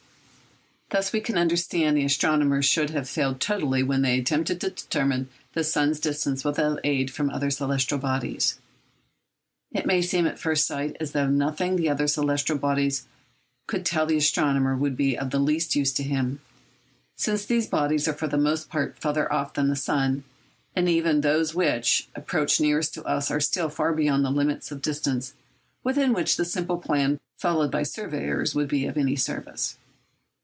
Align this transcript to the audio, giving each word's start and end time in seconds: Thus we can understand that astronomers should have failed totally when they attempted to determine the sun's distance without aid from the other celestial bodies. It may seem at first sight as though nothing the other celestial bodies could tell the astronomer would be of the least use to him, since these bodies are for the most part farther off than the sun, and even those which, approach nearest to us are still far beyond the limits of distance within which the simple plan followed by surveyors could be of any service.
Thus 0.93 1.13
we 1.13 1.21
can 1.21 1.37
understand 1.37 1.95
that 1.95 2.01
astronomers 2.03 2.65
should 2.65 2.89
have 2.89 3.07
failed 3.07 3.39
totally 3.39 3.81
when 3.81 4.01
they 4.01 4.19
attempted 4.19 4.59
to 4.59 4.69
determine 4.71 5.29
the 5.53 5.63
sun's 5.63 6.01
distance 6.01 6.43
without 6.43 6.81
aid 6.83 7.09
from 7.09 7.27
the 7.27 7.33
other 7.33 7.49
celestial 7.49 7.97
bodies. 7.97 8.59
It 9.71 9.85
may 9.85 10.01
seem 10.01 10.27
at 10.27 10.37
first 10.37 10.67
sight 10.67 10.97
as 10.99 11.13
though 11.13 11.27
nothing 11.29 11.77
the 11.77 11.87
other 11.87 12.07
celestial 12.07 12.57
bodies 12.57 13.05
could 13.67 13.85
tell 13.85 14.05
the 14.05 14.17
astronomer 14.17 14.75
would 14.75 14.97
be 14.97 15.17
of 15.17 15.29
the 15.29 15.39
least 15.39 15.77
use 15.77 15.93
to 15.93 16.03
him, 16.03 16.41
since 17.15 17.45
these 17.45 17.67
bodies 17.67 18.05
are 18.09 18.13
for 18.13 18.27
the 18.27 18.37
most 18.37 18.67
part 18.67 18.99
farther 18.99 19.31
off 19.31 19.53
than 19.53 19.69
the 19.69 19.77
sun, 19.77 20.25
and 20.75 20.89
even 20.89 21.21
those 21.21 21.55
which, 21.55 22.09
approach 22.15 22.59
nearest 22.59 22.93
to 22.95 23.03
us 23.05 23.31
are 23.31 23.39
still 23.39 23.69
far 23.69 23.93
beyond 23.93 24.25
the 24.25 24.29
limits 24.29 24.73
of 24.73 24.81
distance 24.81 25.31
within 25.85 26.11
which 26.11 26.35
the 26.35 26.43
simple 26.43 26.77
plan 26.79 27.17
followed 27.37 27.71
by 27.71 27.81
surveyors 27.83 28.51
could 28.51 28.67
be 28.67 28.85
of 28.85 28.97
any 28.97 29.15
service. 29.15 29.77